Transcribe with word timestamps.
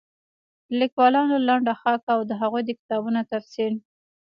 د 0.67 0.71
ليکوالانو 0.81 1.35
لنډه 1.47 1.73
خاکه 1.81 2.09
او 2.15 2.19
د 2.29 2.31
هغوی 2.41 2.61
د 2.65 2.69
کتابونو 2.79 3.21
تفصيل 3.31 3.73